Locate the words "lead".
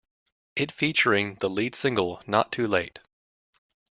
1.47-1.75